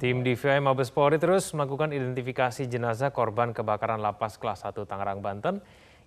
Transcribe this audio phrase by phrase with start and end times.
[0.00, 5.60] Tim DVI Mabes Polri terus melakukan identifikasi jenazah korban kebakaran lapas kelas 1 Tangerang, Banten.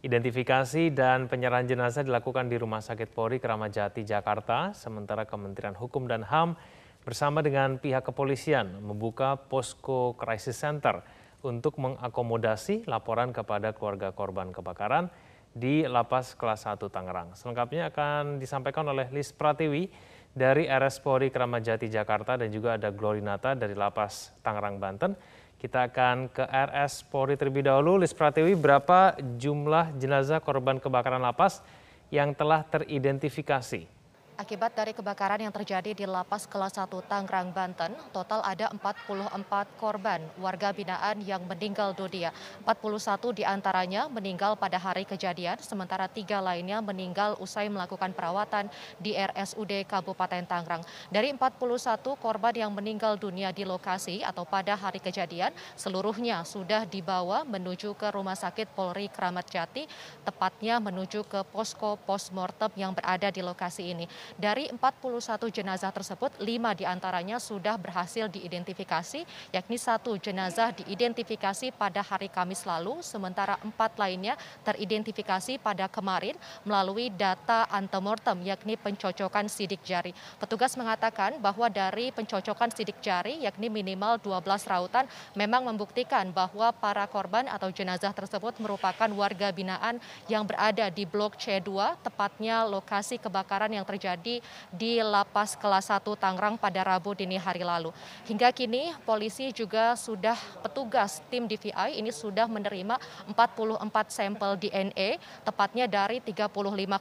[0.04, 6.10] Identifikasi dan penyerahan jenazah dilakukan di Rumah Sakit Polri Keramat Jati, Jakarta, sementara Kementerian Hukum
[6.10, 6.58] dan HAM
[7.06, 11.06] bersama dengan pihak kepolisian membuka posko crisis center
[11.44, 15.08] untuk mengakomodasi laporan kepada keluarga korban kebakaran
[15.54, 17.38] di Lapas Kelas 1 Tangerang.
[17.38, 19.88] Selengkapnya akan disampaikan oleh Lis Pratiwi
[20.34, 25.14] dari RS Polri Kramat Jati Jakarta dan juga ada Glorinata dari Lapas Tangerang Banten.
[25.62, 28.02] Kita akan ke RS Polri terlebih dahulu.
[28.02, 31.64] Lis Pratiwi, berapa jumlah jenazah korban kebakaran lapas
[32.12, 33.93] yang telah teridentifikasi?
[34.34, 39.30] Akibat dari kebakaran yang terjadi di Lapas Kelas 1 Tangerang, Banten, total ada 44
[39.78, 42.34] korban warga binaan yang meninggal dunia.
[42.66, 49.14] 41 di antaranya meninggal pada hari kejadian, sementara tiga lainnya meninggal usai melakukan perawatan di
[49.14, 50.82] RSUD Kabupaten Tangerang.
[51.14, 57.46] Dari 41 korban yang meninggal dunia di lokasi atau pada hari kejadian, seluruhnya sudah dibawa
[57.46, 59.86] menuju ke Rumah Sakit Polri Kramat Jati,
[60.26, 64.10] tepatnya menuju ke posko postmortem yang berada di lokasi ini.
[64.34, 69.22] Dari 41 jenazah tersebut, lima di antaranya sudah berhasil diidentifikasi,
[69.54, 74.34] yakni satu jenazah diidentifikasi pada hari Kamis lalu, sementara empat lainnya
[74.66, 76.34] teridentifikasi pada kemarin
[76.66, 80.18] melalui data antemortem, yakni pencocokan sidik jari.
[80.42, 85.06] Petugas mengatakan bahwa dari pencocokan sidik jari, yakni minimal 12 rautan,
[85.38, 91.38] memang membuktikan bahwa para korban atau jenazah tersebut merupakan warga binaan yang berada di Blok
[91.38, 97.42] C2, tepatnya lokasi kebakaran yang terjadi terjadi di Lapas Kelas 1 Tangerang pada Rabu dini
[97.42, 97.90] hari lalu.
[98.30, 103.02] Hingga kini polisi juga sudah petugas tim DVI ini sudah menerima
[103.34, 106.46] 44 sampel DNA tepatnya dari 35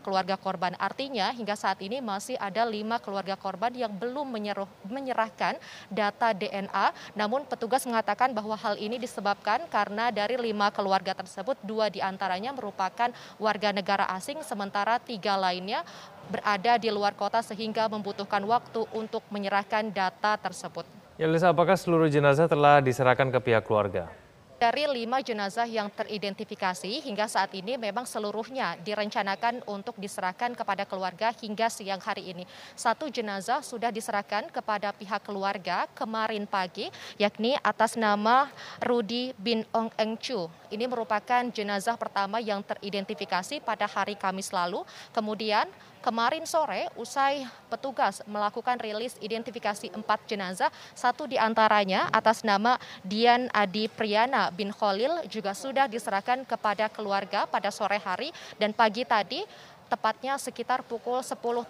[0.01, 0.73] keluarga korban.
[0.81, 5.61] Artinya hingga saat ini masih ada lima keluarga korban yang belum menyeruh, menyerahkan
[5.93, 6.97] data DNA.
[7.13, 12.57] Namun petugas mengatakan bahwa hal ini disebabkan karena dari lima keluarga tersebut dua di antaranya
[12.57, 15.85] merupakan warga negara asing sementara tiga lainnya
[16.31, 20.85] berada di luar kota sehingga membutuhkan waktu untuk menyerahkan data tersebut.
[21.21, 24.11] Ya, Lisa, apakah seluruh jenazah telah diserahkan ke pihak keluarga?
[24.63, 31.35] Dari lima jenazah yang teridentifikasi hingga saat ini memang seluruhnya direncanakan untuk diserahkan kepada keluarga
[31.35, 32.47] hingga siang hari ini.
[32.79, 39.91] Satu jenazah sudah diserahkan kepada pihak keluarga kemarin pagi yakni atas nama Rudi bin Ong
[39.99, 40.47] Eng Chu.
[40.71, 44.87] Ini merupakan jenazah pertama yang teridentifikasi pada hari Kamis lalu.
[45.11, 45.67] Kemudian
[46.03, 52.77] kemarin sore usai petugas melakukan rilis identifikasi empat jenazah, satu di antaranya atas nama
[53.07, 59.07] Dian Adi Priyana bin Khalil juga sudah diserahkan kepada keluarga pada sore hari dan pagi
[59.07, 59.47] tadi
[59.87, 61.69] tepatnya sekitar pukul 10.30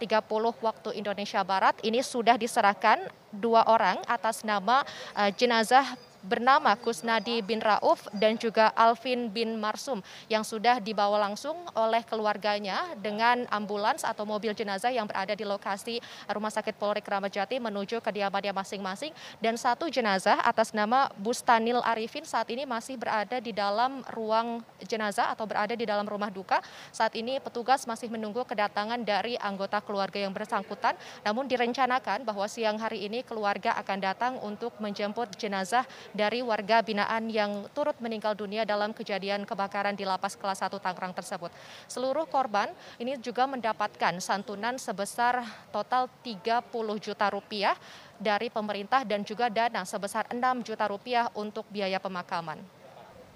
[0.63, 3.03] waktu Indonesia Barat ini sudah diserahkan
[3.35, 4.87] dua orang atas nama
[5.19, 10.01] uh, jenazah bernama Kusnadi bin Rauf dan juga Alvin bin Marsum
[10.31, 15.99] yang sudah dibawa langsung oleh keluarganya dengan ambulans atau mobil jenazah yang berada di lokasi
[16.31, 19.11] Rumah Sakit Polri Kramat Jati menuju kediamannya masing-masing
[19.43, 25.35] dan satu jenazah atas nama Bustanil Arifin saat ini masih berada di dalam ruang jenazah
[25.35, 26.63] atau berada di dalam rumah duka.
[26.95, 30.95] Saat ini petugas masih menunggu kedatangan dari anggota keluarga yang bersangkutan
[31.27, 35.83] namun direncanakan bahwa siang hari ini keluarga akan datang untuk menjemput jenazah
[36.13, 41.17] dari warga binaan yang turut meninggal dunia dalam kejadian kebakaran di lapas kelas 1 Tangerang
[41.17, 41.51] tersebut.
[41.89, 46.69] Seluruh korban ini juga mendapatkan santunan sebesar total 30
[47.01, 47.75] juta rupiah
[48.21, 52.61] dari pemerintah dan juga dana sebesar 6 juta rupiah untuk biaya pemakaman.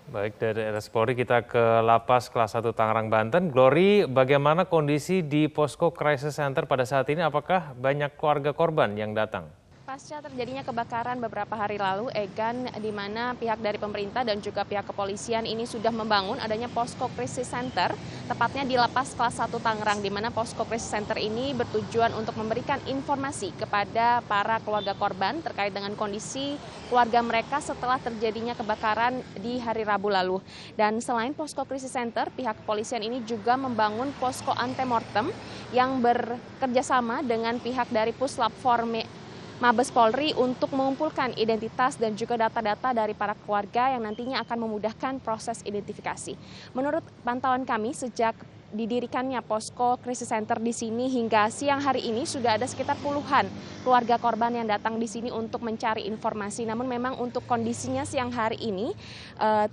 [0.07, 3.51] Baik, dari RS Polri kita ke Lapas Kelas 1 Tangerang, Banten.
[3.51, 7.27] Glory, bagaimana kondisi di Posko Crisis Center pada saat ini?
[7.27, 9.51] Apakah banyak keluarga korban yang datang?
[9.97, 14.93] Pasca terjadinya kebakaran beberapa hari lalu, Egan, di mana pihak dari pemerintah dan juga pihak
[14.93, 17.97] kepolisian ini sudah membangun adanya posko krisis center,
[18.29, 22.77] tepatnya di lapas kelas 1 Tangerang, di mana posko krisis center ini bertujuan untuk memberikan
[22.85, 26.61] informasi kepada para keluarga korban terkait dengan kondisi
[26.93, 30.45] keluarga mereka setelah terjadinya kebakaran di hari Rabu lalu.
[30.77, 35.33] Dan selain posko krisis center, pihak kepolisian ini juga membangun posko antemortem
[35.73, 39.25] yang bekerjasama dengan pihak dari Puslap Forme
[39.57, 45.17] Mabes Polri untuk mengumpulkan identitas dan juga data-data dari para keluarga yang nantinya akan memudahkan
[45.25, 46.37] proses identifikasi.
[46.77, 48.37] Menurut pantauan kami sejak
[48.77, 53.49] didirikannya posko krisis center di sini hingga siang hari ini sudah ada sekitar puluhan
[53.81, 56.69] keluarga korban yang datang di sini untuk mencari informasi.
[56.69, 58.93] Namun memang untuk kondisinya siang hari ini
[59.41, 59.71] uh,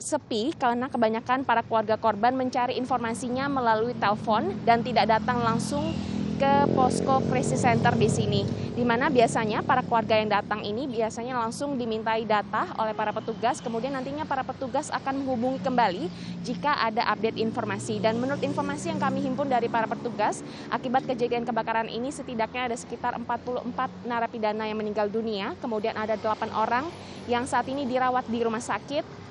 [0.00, 5.92] sepi karena kebanyakan para keluarga korban mencari informasinya melalui telepon dan tidak datang langsung
[6.36, 8.44] ke posko krisis center di sini,
[8.76, 13.64] di mana biasanya para keluarga yang datang ini biasanya langsung dimintai data oleh para petugas,
[13.64, 16.04] kemudian nantinya para petugas akan menghubungi kembali
[16.44, 17.96] jika ada update informasi.
[17.98, 22.76] Dan menurut informasi yang kami himpun dari para petugas, akibat kejadian kebakaran ini setidaknya ada
[22.76, 26.84] sekitar 44 narapidana yang meninggal dunia, kemudian ada 8 orang
[27.26, 29.25] yang saat ini dirawat di rumah sakit,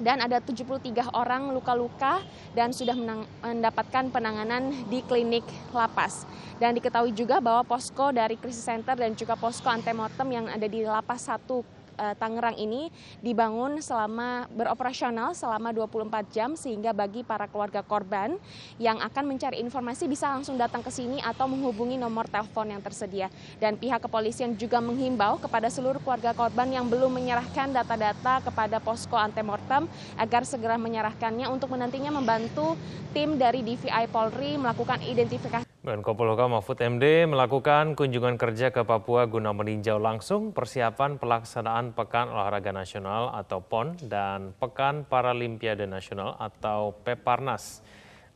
[0.00, 2.24] dan ada 73 orang luka-luka
[2.56, 6.24] dan sudah mendapatkan penanganan di klinik lapas.
[6.56, 10.84] Dan diketahui juga bahwa posko dari krisis center dan juga posko antemortem yang ada di
[10.84, 12.88] lapas 1 uh, Tangerang ini
[13.20, 18.40] dibangun selama beroperasional selama 24 jam sehingga bagi para keluarga korban
[18.80, 23.28] yang akan mencari informasi bisa langsung datang ke sini atau menghubungi nomor telepon yang tersedia.
[23.60, 29.20] Dan pihak kepolisian juga menghimbau kepada seluruh keluarga korban yang belum menyerahkan data-data kepada posko
[29.20, 29.84] antemortem
[30.16, 32.74] agar segera menyerahkannya untuk menantinya membantu
[33.12, 39.24] tim dari DVI Polri melakukan identifikasi Menko Polhukam Mahfud MD melakukan kunjungan kerja ke Papua
[39.24, 46.92] guna meninjau langsung persiapan pelaksanaan Pekan Olahraga Nasional atau PON dan Pekan Paralimpiade Nasional atau
[47.00, 47.80] Peparnas.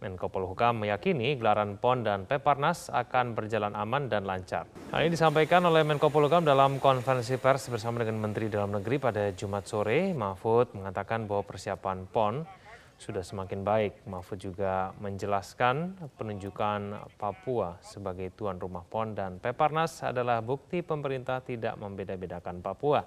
[0.01, 4.65] Menko Polhukam meyakini gelaran PON dan Peparnas akan berjalan aman dan lancar.
[4.89, 9.29] Hal ini disampaikan oleh Menko Polhukam dalam konferensi pers bersama dengan Menteri Dalam Negeri pada
[9.37, 10.17] Jumat sore.
[10.17, 12.64] Mahfud mengatakan bahwa persiapan PON
[12.99, 14.07] sudah semakin baik.
[14.07, 21.75] Mahfud juga menjelaskan penunjukan Papua sebagai tuan rumah PON dan Peparnas adalah bukti pemerintah tidak
[21.77, 23.03] membeda-bedakan Papua.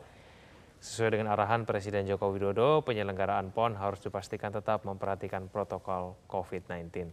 [0.78, 7.10] Sesuai dengan arahan Presiden Joko Widodo, penyelenggaraan PON harus dipastikan tetap memperhatikan protokol COVID-19.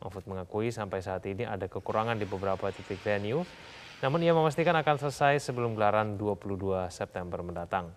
[0.00, 3.44] Mahfud mengakui sampai saat ini ada kekurangan di beberapa titik venue,
[4.00, 7.92] namun ia memastikan akan selesai sebelum gelaran 22 September mendatang.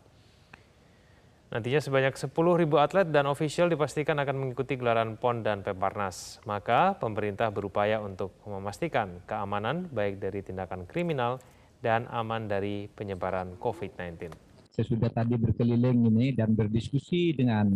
[1.56, 2.36] Nantinya sebanyak 10.000
[2.84, 6.44] atlet dan ofisial dipastikan akan mengikuti gelaran PON dan Peparnas.
[6.44, 11.40] Maka pemerintah berupaya untuk memastikan keamanan baik dari tindakan kriminal
[11.80, 14.36] dan aman dari penyebaran COVID-19.
[14.68, 17.72] Saya sudah tadi berkeliling ini dan berdiskusi dengan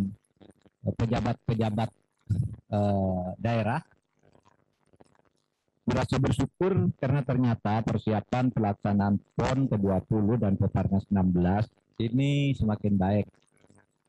[0.84, 1.88] eh, pejabat-pejabat
[2.76, 3.80] eh, daerah.
[5.88, 13.26] Merasa bersyukur karena ternyata persiapan pelaksanaan PON ke-20 dan Peparnas 16 ini semakin baik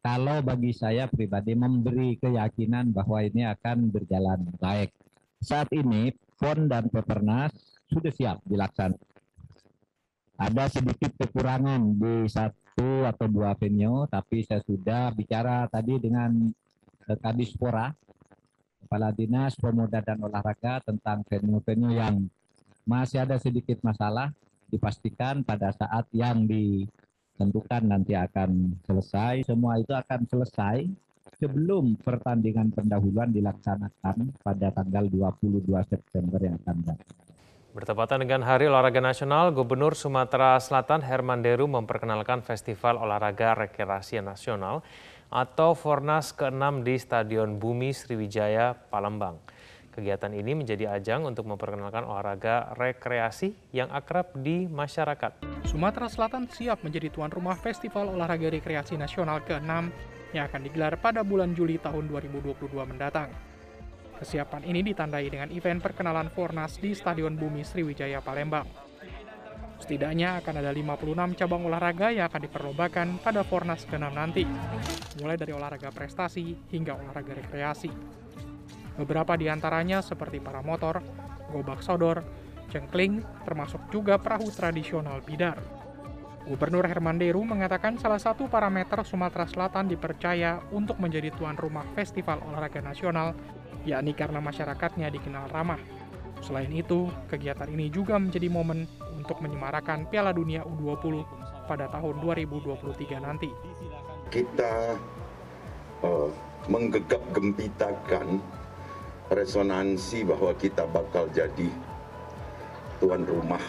[0.02, 4.90] kalau bagi saya pribadi memberi keyakinan bahwa ini akan berjalan baik.
[5.42, 6.10] Saat ini
[6.42, 7.54] PON dan Pepernas
[7.86, 8.98] sudah siap dilaksanakan.
[10.42, 16.50] Ada sedikit kekurangan di satu atau dua venue, tapi saya sudah bicara tadi dengan
[17.06, 17.94] eh, Kadispora,
[18.82, 22.26] Kepala Dinas Pemuda dan Olahraga tentang venue-venue yang
[22.90, 24.34] masih ada sedikit masalah,
[24.74, 26.90] dipastikan pada saat yang di
[27.42, 29.50] tentukan nanti akan selesai.
[29.50, 30.86] Semua itu akan selesai
[31.42, 37.18] sebelum pertandingan pendahuluan dilaksanakan pada tanggal 22 September yang akan datang.
[37.72, 44.84] Bertepatan dengan Hari Olahraga Nasional, Gubernur Sumatera Selatan Herman Deru memperkenalkan Festival Olahraga Rekreasi Nasional
[45.32, 49.40] atau Fornas ke-6 di Stadion Bumi Sriwijaya, Palembang.
[49.92, 55.44] Kegiatan ini menjadi ajang untuk memperkenalkan olahraga rekreasi yang akrab di masyarakat.
[55.68, 59.72] Sumatera Selatan siap menjadi tuan rumah Festival Olahraga Rekreasi Nasional ke-6
[60.32, 63.36] yang akan digelar pada bulan Juli tahun 2022 mendatang.
[64.16, 68.70] Kesiapan ini ditandai dengan event perkenalan Fornas di Stadion Bumi Sriwijaya Palembang.
[69.82, 74.46] Setidaknya akan ada 56 cabang olahraga yang akan diperlombakan pada Fornas ke-6 nanti,
[75.20, 78.21] mulai dari olahraga prestasi hingga olahraga rekreasi.
[79.00, 81.00] Beberapa di antaranya seperti para motor,
[81.52, 82.24] gobak sodor,
[82.72, 85.60] cengkling, termasuk juga perahu tradisional bidar.
[86.42, 92.42] Gubernur Herman Deru mengatakan salah satu parameter Sumatera Selatan dipercaya untuk menjadi tuan rumah Festival
[92.50, 93.38] Olahraga Nasional,
[93.86, 95.78] yakni karena masyarakatnya dikenal ramah.
[96.42, 101.22] Selain itu, kegiatan ini juga menjadi momen untuk menyemarakan Piala Dunia U20
[101.70, 103.50] pada tahun 2023 nanti.
[104.34, 104.98] Kita
[106.02, 106.30] uh,
[106.66, 108.42] menggegap gempitakan
[109.32, 111.72] resonansi bahwa kita bakal jadi
[113.00, 113.64] tuan rumah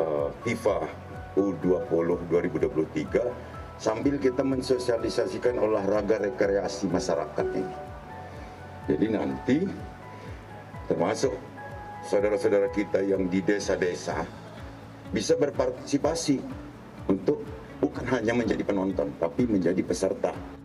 [0.00, 0.88] uh, FIFA
[1.36, 7.76] U20 2023 sambil kita mensosialisasikan olahraga rekreasi masyarakat ini.
[8.88, 9.58] Jadi nanti
[10.88, 11.32] termasuk
[12.08, 14.26] saudara-saudara kita yang di desa-desa
[15.12, 16.40] bisa berpartisipasi
[17.06, 17.44] untuk
[17.78, 20.61] bukan hanya menjadi penonton tapi menjadi peserta.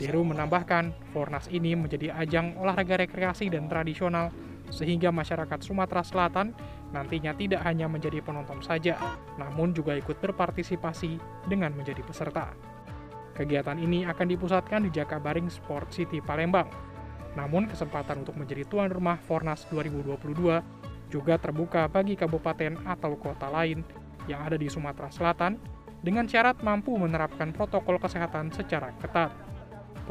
[0.00, 4.32] Deru menambahkan, Fornas ini menjadi ajang olahraga rekreasi dan tradisional
[4.72, 6.56] sehingga masyarakat Sumatera Selatan
[6.96, 8.96] nantinya tidak hanya menjadi penonton saja,
[9.36, 12.56] namun juga ikut berpartisipasi dengan menjadi peserta.
[13.32, 16.68] Kegiatan ini akan dipusatkan di Jakabaring Sport City Palembang.
[17.32, 23.80] Namun kesempatan untuk menjadi tuan rumah Fornas 2022 juga terbuka bagi kabupaten atau kota lain
[24.28, 25.56] yang ada di Sumatera Selatan
[26.04, 29.51] dengan syarat mampu menerapkan protokol kesehatan secara ketat.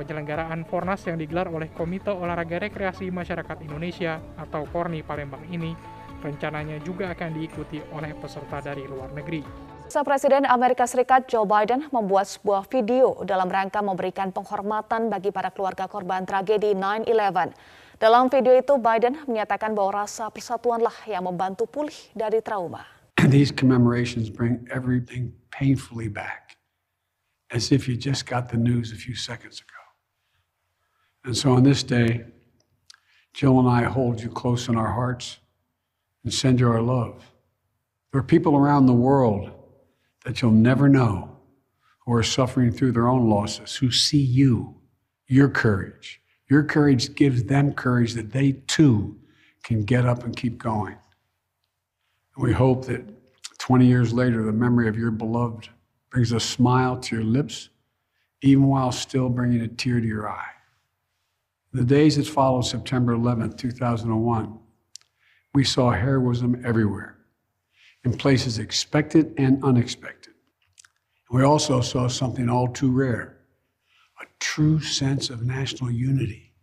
[0.01, 5.77] Penyelenggaraan Fornas yang digelar oleh Komite Olahraga Rekreasi Masyarakat Indonesia atau KORNI Palembang ini
[6.25, 9.46] rencananya juga akan diikuti oleh peserta dari luar negeri.
[9.91, 15.86] Presiden Amerika Serikat Joe Biden membuat sebuah video dalam rangka memberikan penghormatan bagi para keluarga
[15.86, 17.53] korban tragedi 9-11.
[18.01, 22.88] Dalam video itu, Biden menyatakan bahwa rasa persatuanlah yang membantu pulih dari trauma.
[23.22, 26.58] These commemorations bring everything painfully back,
[27.53, 29.80] as if you just got the news a few seconds ago.
[31.23, 32.25] And so on this day,
[33.33, 35.37] Jill and I hold you close in our hearts
[36.23, 37.23] and send you our love.
[38.11, 39.51] There are people around the world
[40.25, 41.37] that you'll never know
[42.05, 44.75] who are suffering through their own losses, who see you,
[45.27, 46.19] your courage.
[46.49, 49.17] Your courage gives them courage that they too
[49.63, 50.97] can get up and keep going.
[52.35, 53.05] And we hope that
[53.59, 55.69] 20 years later, the memory of your beloved
[56.09, 57.69] brings a smile to your lips,
[58.41, 60.51] even while still bringing a tear to your eye.
[61.73, 64.59] The days that followed September 11th, 2001,
[65.53, 67.17] we saw heroism everywhere,
[68.03, 70.33] in places expected and unexpected.
[71.29, 73.37] We also saw something all too rare
[74.21, 76.53] a true sense of national unity.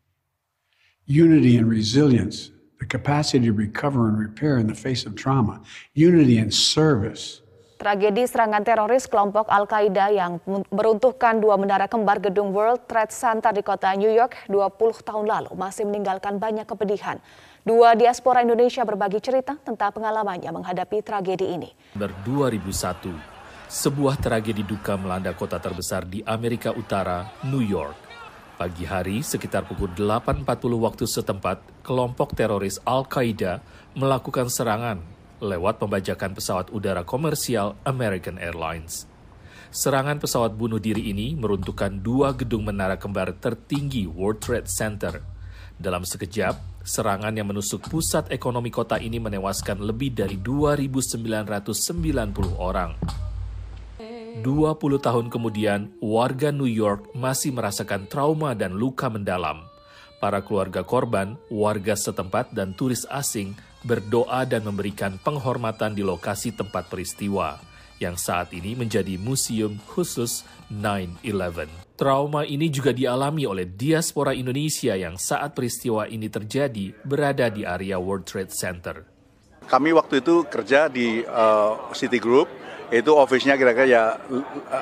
[1.06, 5.62] Unity and resilience, the capacity to recover and repair in the face of trauma,
[5.94, 7.40] unity and service.
[7.78, 10.42] Tragedi serangan teroris kelompok Al-Qaeda yang
[10.75, 15.54] meruntuhkan dua menara kembar gedung World Trade Center di kota New York 20 tahun lalu
[15.54, 17.23] masih meninggalkan banyak kepedihan.
[17.62, 21.70] Dua diaspora Indonesia berbagi cerita tentang pengalamannya menghadapi tragedi ini.
[21.94, 23.14] Ber 2001,
[23.70, 27.94] sebuah tragedi duka melanda kota terbesar di Amerika Utara, New York.
[28.58, 30.42] Pagi hari, sekitar pukul 8.40
[30.82, 33.62] waktu setempat, kelompok teroris Al-Qaeda
[33.94, 39.07] melakukan serangan lewat pembajakan pesawat udara komersial American Airlines.
[39.68, 45.21] Serangan pesawat bunuh diri ini meruntuhkan dua gedung menara kembar tertinggi World Trade Center.
[45.76, 51.21] Dalam sekejap, serangan yang menusuk pusat ekonomi kota ini menewaskan lebih dari 2.990
[52.57, 52.97] orang.
[54.38, 54.42] 20
[55.02, 59.66] tahun kemudian, warga New York masih merasakan trauma dan luka mendalam.
[60.18, 66.90] Para keluarga korban, warga setempat, dan turis asing berdoa dan memberikan penghormatan di lokasi tempat
[66.90, 67.58] peristiwa,
[67.99, 71.99] yang saat ini menjadi museum khusus 9-11.
[71.99, 77.99] Trauma ini juga dialami oleh diaspora Indonesia yang saat peristiwa ini terjadi berada di area
[77.99, 78.97] World Trade Center.
[79.66, 82.49] Kami waktu itu kerja di uh, City Group,
[82.88, 84.04] itu office-nya kira-kira ya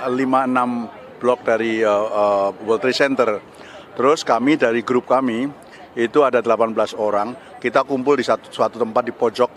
[0.07, 3.31] 5-6 blok dari uh, uh, World Trade Center.
[3.97, 5.49] Terus kami dari grup kami,
[5.97, 9.51] itu ada 18 orang, kita kumpul di satu, suatu tempat di pojok.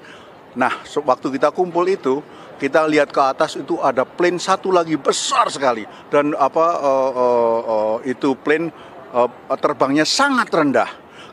[0.58, 2.24] Nah, waktu kita kumpul itu,
[2.60, 7.62] kita lihat ke atas itu ada plane satu lagi besar sekali dan apa uh, uh,
[7.64, 8.68] uh, itu plane
[9.16, 10.90] uh, terbangnya sangat rendah.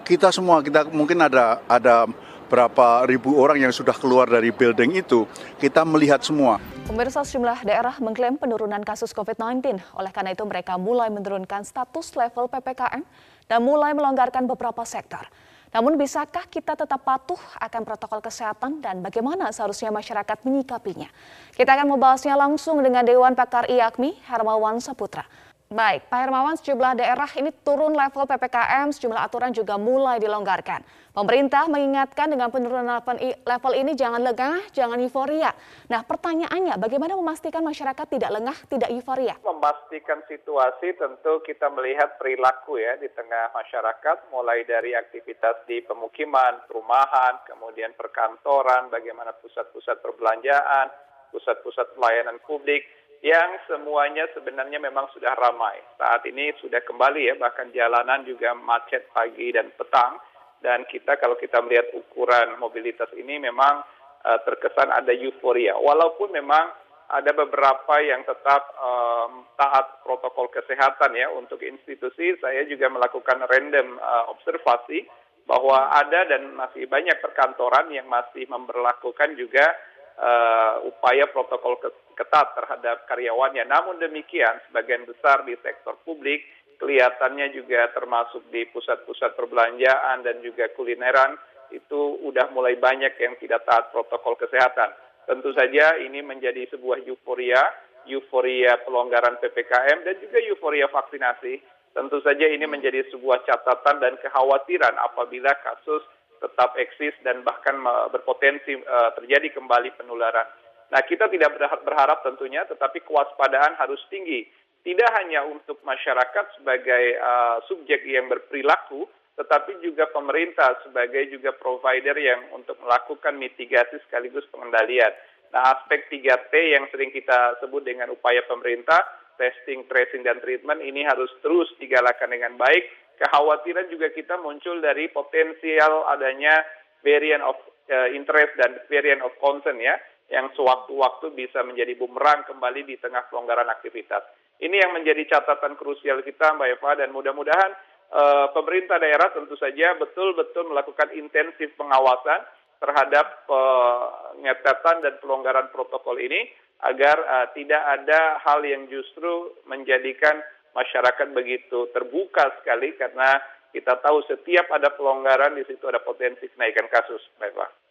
[0.06, 2.06] Kita semua kita mungkin ada ada
[2.46, 5.26] berapa ribu orang yang sudah keluar dari building itu,
[5.58, 6.62] kita melihat semua.
[6.86, 9.82] Pemirsa sejumlah daerah mengklaim penurunan kasus COVID-19.
[9.98, 13.02] Oleh karena itu mereka mulai menurunkan status level PPKM
[13.50, 15.26] dan mulai melonggarkan beberapa sektor.
[15.76, 21.12] Namun bisakah kita tetap patuh akan protokol kesehatan dan bagaimana seharusnya masyarakat menyikapinya?
[21.52, 25.28] Kita akan membahasnya langsung dengan Dewan Pakar IAKMI, Hermawan Saputra.
[25.66, 30.86] Baik, Pak Hermawan, sejumlah daerah ini turun level PPKM, sejumlah aturan juga mulai dilonggarkan.
[31.10, 33.02] Pemerintah mengingatkan dengan penurunan
[33.42, 35.50] level ini jangan lengah, jangan euforia.
[35.90, 39.34] Nah, pertanyaannya bagaimana memastikan masyarakat tidak lengah, tidak euforia?
[39.42, 46.62] Memastikan situasi tentu kita melihat perilaku ya di tengah masyarakat, mulai dari aktivitas di pemukiman,
[46.70, 50.94] perumahan, kemudian perkantoran, bagaimana pusat-pusat perbelanjaan,
[51.34, 52.86] pusat-pusat pelayanan publik,
[53.24, 55.80] yang semuanya sebenarnya memang sudah ramai.
[55.96, 60.20] Saat ini sudah kembali ya, bahkan jalanan juga macet pagi dan petang.
[60.60, 63.84] Dan kita kalau kita melihat ukuran mobilitas ini memang
[64.24, 65.76] uh, terkesan ada euforia.
[65.76, 66.72] Walaupun memang
[67.06, 72.34] ada beberapa yang tetap um, taat protokol kesehatan ya untuk institusi.
[72.42, 75.06] Saya juga melakukan random uh, observasi
[75.46, 79.70] bahwa ada dan masih banyak perkantoran yang masih memperlakukan juga
[80.18, 81.78] uh, upaya protokol
[82.16, 83.68] ketat terhadap karyawannya.
[83.68, 86.42] Namun demikian, sebagian besar di sektor publik
[86.76, 91.36] kelihatannya juga termasuk di pusat-pusat perbelanjaan dan juga kulineran
[91.72, 94.92] itu udah mulai banyak yang tidak taat protokol kesehatan.
[95.26, 97.58] Tentu saja ini menjadi sebuah euforia,
[98.06, 101.58] euforia pelonggaran PPKM dan juga euforia vaksinasi.
[101.96, 106.04] Tentu saja ini menjadi sebuah catatan dan kekhawatiran apabila kasus
[106.36, 107.80] tetap eksis dan bahkan
[108.12, 108.76] berpotensi
[109.16, 110.44] terjadi kembali penularan.
[110.92, 114.46] Nah, kita tidak berharap tentunya, tetapi kewaspadaan harus tinggi.
[114.86, 122.14] Tidak hanya untuk masyarakat sebagai uh, subjek yang berperilaku, tetapi juga pemerintah sebagai juga provider
[122.14, 125.10] yang untuk melakukan mitigasi sekaligus pengendalian.
[125.50, 129.02] Nah, aspek 3T yang sering kita sebut dengan upaya pemerintah,
[129.34, 135.08] testing, tracing, dan treatment ini harus terus digalakan dengan baik kekhawatiran juga kita muncul dari
[135.08, 136.62] potensial adanya
[137.00, 137.56] variant of
[137.88, 143.30] uh, interest dan variant of concern ya, yang sewaktu-waktu bisa menjadi bumerang kembali di tengah
[143.30, 144.26] pelonggaran aktivitas.
[144.58, 147.70] Ini yang menjadi catatan krusial kita Mbak Eva dan mudah-mudahan
[148.10, 152.42] uh, pemerintah daerah tentu saja betul-betul melakukan intensif pengawasan
[152.76, 156.50] terhadap pengetatan dan pelonggaran protokol ini
[156.84, 160.42] agar uh, tidak ada hal yang justru menjadikan
[160.76, 163.40] masyarakat begitu terbuka sekali karena
[163.72, 167.85] kita tahu setiap ada pelonggaran di situ ada potensi kenaikan kasus, Mbak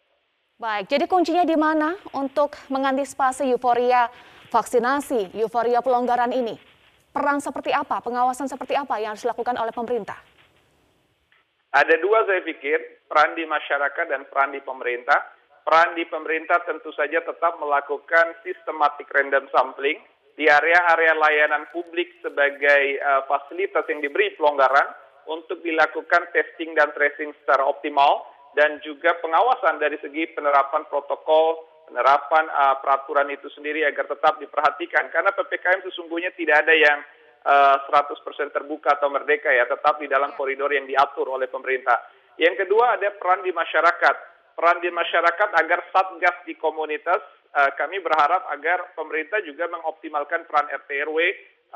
[0.56, 4.08] Baik, jadi kuncinya di mana untuk mengantisipasi euforia
[4.48, 6.56] vaksinasi, euforia pelonggaran ini?
[7.12, 10.16] Peran seperti apa, pengawasan seperti apa yang harus dilakukan oleh pemerintah?
[11.76, 15.28] Ada dua saya pikir, peran di masyarakat dan peran di pemerintah.
[15.60, 20.00] Peran di pemerintah tentu saja tetap melakukan sistematik random sampling,
[20.40, 24.88] di area-area layanan publik sebagai uh, fasilitas yang diberi pelonggaran
[25.28, 31.60] untuk dilakukan testing dan tracing secara optimal dan juga pengawasan dari segi penerapan protokol,
[31.92, 36.98] penerapan uh, peraturan itu sendiri agar tetap diperhatikan karena PPKM sesungguhnya tidak ada yang
[37.44, 42.00] uh, eh, 100% terbuka atau merdeka ya, tetap di dalam koridor yang diatur oleh pemerintah.
[42.40, 44.16] Yang kedua ada peran di masyarakat.
[44.56, 47.20] Peran di masyarakat agar satgas di komunitas
[47.52, 51.18] uh, kami berharap agar pemerintah juga mengoptimalkan peran RT RW,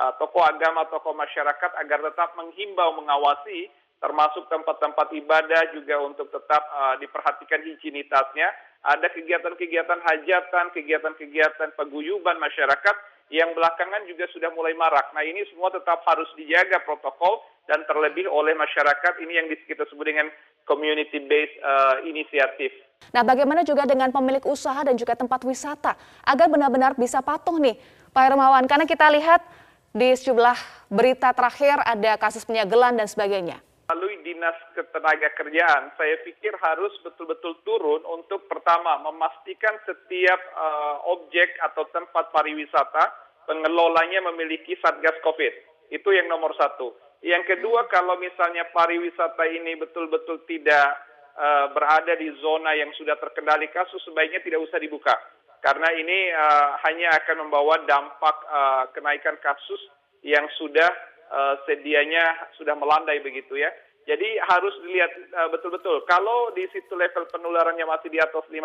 [0.00, 3.68] uh, tokoh agama, tokoh masyarakat agar tetap menghimbau, mengawasi
[4.00, 8.48] termasuk tempat-tempat ibadah juga untuk tetap uh, diperhatikan higienitasnya.
[8.80, 12.96] Ada kegiatan-kegiatan hajatan, kegiatan-kegiatan paguyuban masyarakat
[13.30, 15.12] yang belakangan juga sudah mulai marak.
[15.12, 20.02] Nah ini semua tetap harus dijaga protokol dan terlebih oleh masyarakat ini yang kita sebut
[20.08, 20.26] dengan
[20.66, 22.74] community based uh, inisiatif.
[23.14, 27.78] Nah, bagaimana juga dengan pemilik usaha dan juga tempat wisata agar benar-benar bisa patuh nih,
[28.12, 28.66] Pak Hermawan?
[28.68, 29.40] Karena kita lihat
[29.90, 33.58] di sejumlah berita terakhir ada kasus penyegelan dan sebagainya.
[34.40, 42.32] Dinas Ketenagakerjaan, saya pikir harus betul-betul turun untuk pertama memastikan setiap uh, objek atau tempat
[42.32, 43.04] pariwisata
[43.44, 45.52] pengelolanya memiliki satgas COVID.
[45.92, 46.96] Itu yang nomor satu.
[47.20, 50.88] Yang kedua, kalau misalnya pariwisata ini betul-betul tidak
[51.36, 55.20] uh, berada di zona yang sudah terkendali kasus sebaiknya tidak usah dibuka
[55.60, 59.84] karena ini uh, hanya akan membawa dampak uh, kenaikan kasus
[60.24, 60.88] yang sudah
[61.28, 63.68] uh, sedianya sudah melandai begitu ya.
[64.10, 65.12] Jadi harus dilihat
[65.54, 66.02] betul-betul.
[66.02, 68.58] Uh, Kalau di situ level penularannya masih di atas 5%,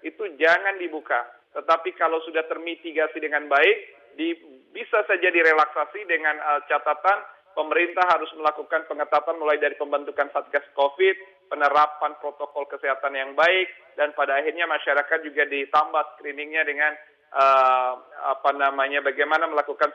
[0.00, 1.20] itu jangan dibuka.
[1.52, 3.76] Tetapi kalau sudah termitigasi dengan baik,
[4.16, 4.32] di,
[4.72, 7.20] bisa saja direlaksasi dengan uh, catatan
[7.52, 14.10] pemerintah harus melakukan pengetatan mulai dari pembentukan Satgas Covid, penerapan protokol kesehatan yang baik, dan
[14.16, 16.92] pada akhirnya masyarakat juga ditambah screeningnya dengan
[17.34, 17.92] uh,
[18.34, 19.92] apa namanya bagaimana melakukan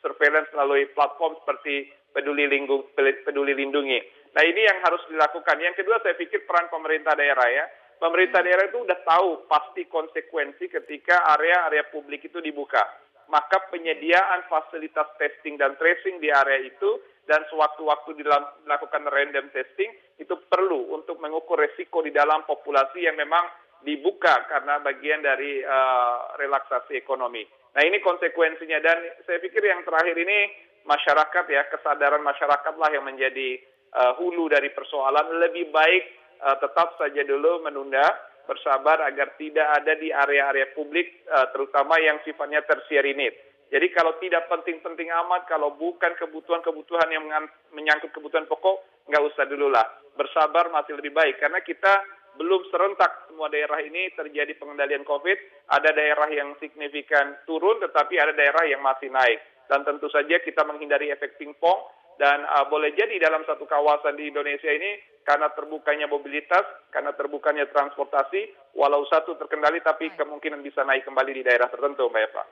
[0.00, 3.98] surveillance melalui platform seperti peduli, linggu, peduli lindungi.
[4.32, 5.58] Nah ini yang harus dilakukan.
[5.58, 7.66] Yang kedua saya pikir peran pemerintah daerah ya.
[7.98, 12.86] Pemerintah daerah itu sudah tahu pasti konsekuensi ketika area-area publik itu dibuka
[13.28, 16.96] maka penyediaan fasilitas testing dan tracing di area itu
[17.28, 23.44] dan sewaktu-waktu dilakukan random testing itu perlu untuk mengukur resiko di dalam populasi yang memang
[23.82, 27.46] dibuka karena bagian dari uh, relaksasi ekonomi.
[27.74, 30.50] Nah ini konsekuensinya dan saya pikir yang terakhir ini
[30.82, 33.60] masyarakat ya kesadaran masyarakat lah yang menjadi
[33.94, 36.04] uh, hulu dari persoalan lebih baik
[36.42, 38.08] uh, tetap saja dulu menunda
[38.48, 43.36] bersabar agar tidak ada di area-area publik, uh, terutama yang sifatnya tertiary need.
[43.68, 47.28] Jadi kalau tidak penting-penting amat, kalau bukan kebutuhan-kebutuhan yang
[47.76, 49.84] menyangkut kebutuhan pokok, nggak usah dulu lah.
[50.16, 52.00] Bersabar masih lebih baik, karena kita
[52.38, 55.68] belum serentak semua daerah ini terjadi pengendalian COVID.
[55.74, 59.42] Ada daerah yang signifikan turun, tetapi ada daerah yang masih naik.
[59.68, 61.76] Dan tentu saja kita menghindari efek pingpong,
[62.18, 67.68] dan uh, boleh jadi dalam satu kawasan di Indonesia ini karena terbukanya mobilitas, karena terbukanya
[67.68, 72.44] transportasi, walau satu terkendali tapi kemungkinan bisa naik kembali di daerah tertentu, Mbak Eva.